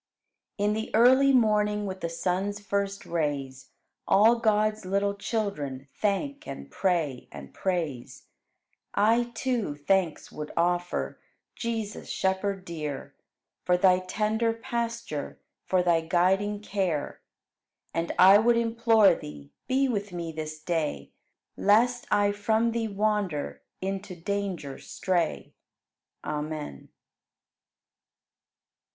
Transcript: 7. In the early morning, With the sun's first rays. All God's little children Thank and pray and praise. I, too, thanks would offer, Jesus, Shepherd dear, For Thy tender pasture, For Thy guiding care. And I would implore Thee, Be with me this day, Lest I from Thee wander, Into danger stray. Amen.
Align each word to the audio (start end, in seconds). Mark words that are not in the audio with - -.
7. 0.59 0.69
In 0.71 0.73
the 0.73 0.89
early 0.95 1.31
morning, 1.31 1.85
With 1.85 2.01
the 2.01 2.09
sun's 2.09 2.59
first 2.59 3.05
rays. 3.05 3.69
All 4.07 4.39
God's 4.39 4.83
little 4.83 5.13
children 5.13 5.89
Thank 5.93 6.47
and 6.47 6.71
pray 6.71 7.27
and 7.31 7.53
praise. 7.53 8.25
I, 8.95 9.25
too, 9.35 9.75
thanks 9.75 10.31
would 10.31 10.51
offer, 10.57 11.19
Jesus, 11.55 12.09
Shepherd 12.09 12.65
dear, 12.65 13.13
For 13.63 13.77
Thy 13.77 13.99
tender 13.99 14.53
pasture, 14.53 15.39
For 15.67 15.83
Thy 15.83 16.01
guiding 16.01 16.61
care. 16.61 17.21
And 17.93 18.11
I 18.17 18.39
would 18.39 18.57
implore 18.57 19.13
Thee, 19.13 19.51
Be 19.67 19.87
with 19.87 20.11
me 20.11 20.31
this 20.31 20.59
day, 20.59 21.11
Lest 21.55 22.07
I 22.09 22.31
from 22.31 22.71
Thee 22.71 22.87
wander, 22.87 23.61
Into 23.81 24.15
danger 24.15 24.79
stray. 24.79 25.53
Amen. 26.23 26.89